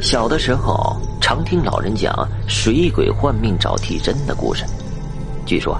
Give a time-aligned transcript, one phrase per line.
[0.00, 2.14] 小的时候常听老人讲
[2.46, 4.64] 水鬼换命找替身的故事。
[5.44, 5.76] 据说，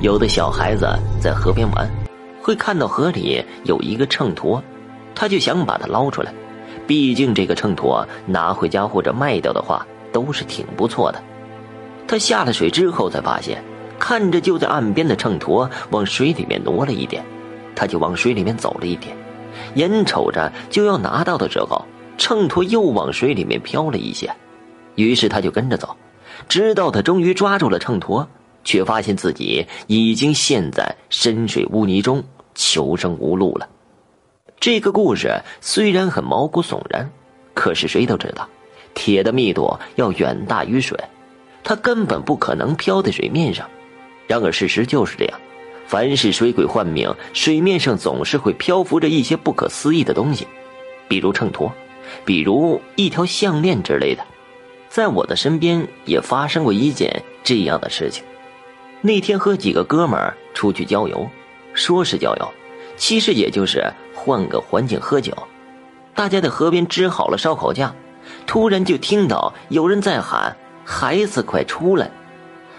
[0.00, 0.86] 有的小孩子
[1.20, 1.90] 在河边玩，
[2.40, 4.62] 会看到河里有一个秤砣，
[5.16, 6.32] 他就想把它捞出来。
[6.86, 11.20] 毕竟这个秤砣拿回家或者卖掉的话，都是挺不错的。
[12.06, 13.60] 他下了水之后才发现，
[13.98, 17.24] 看着就在岸边的秤砣往水里面挪了一点，
[17.74, 19.16] 他就往水里面走了一点，
[19.74, 21.84] 眼瞅着就要拿到的时候。
[22.20, 24.30] 秤砣又往水里面飘了一些，
[24.94, 25.96] 于是他就跟着走，
[26.50, 28.26] 直到他终于抓住了秤砣，
[28.62, 32.22] 却发现自己已经陷在深水污泥中，
[32.54, 33.66] 求生无路了。
[34.60, 37.10] 这个故事虽然很毛骨悚然，
[37.54, 38.46] 可是谁都知道，
[38.92, 40.98] 铁的密度要远大于水，
[41.64, 43.66] 它根本不可能漂在水面上。
[44.26, 45.40] 然而事实就是这样，
[45.86, 50.46] 凡是水鬼换命，水面上总是会漂浮着一些不可思议的东西，
[51.08, 51.72] 比如秤砣。
[52.24, 54.24] 比如一条项链之类的，
[54.88, 58.24] 在我的身边也发生过一件这样的事情。
[59.00, 61.28] 那天和几个哥们儿出去郊游，
[61.72, 62.52] 说是郊游，
[62.96, 65.32] 其实也就是换个环境喝酒。
[66.14, 67.94] 大家在河边支好了烧烤架，
[68.46, 72.10] 突然就听到有人在喊：“孩子，快出来！”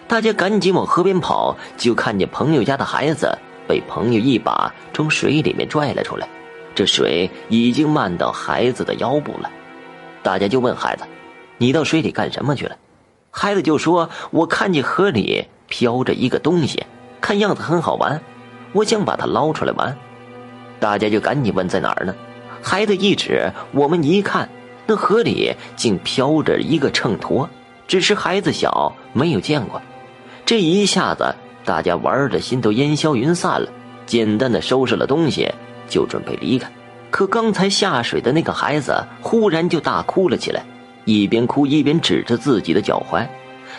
[0.08, 3.36] 大家赶紧往河边跑，就看见朋友家的孩子
[3.68, 6.28] 被朋友一把从水里面拽了出来。
[6.74, 9.50] 这水已经漫到孩子的腰部了，
[10.24, 11.04] 大家就问孩子
[11.58, 12.76] ：“你到水里干什么去了？”
[13.30, 16.86] 孩子就说：“我看见河里飘着一个东西，
[17.20, 18.22] 看样子很好玩，
[18.74, 19.98] 我想把它捞出来玩。”
[20.80, 22.16] 大家就赶紧问在哪儿呢？
[22.62, 24.50] 孩子一指，我们一看，
[24.86, 27.48] 那河里竟飘着一个秤砣，
[27.88, 29.82] 只是孩子小，没有见过。
[30.46, 33.70] 这一下子，大家玩的心都烟消云散了，
[34.06, 35.52] 简单的收拾了东西。
[35.92, 36.72] 就准备离开，
[37.12, 40.66] 可刚才下水的那个孩子忽然就大哭了起来，
[41.04, 43.28] 一边哭一边指着自己的脚踝。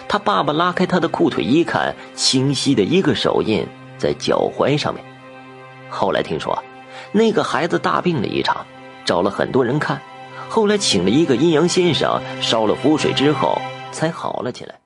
[0.07, 5.03] 他爸爸拉开他的裤腿一看，清晰的一个手印在脚踝上面。
[5.89, 6.63] 后来听说，
[7.13, 8.67] 那个孩子大病了一场，
[9.07, 9.99] 找了很多人看，
[10.51, 13.59] 后来请了一个阴阳先生烧了符水之后，
[13.91, 14.82] 才好了起来。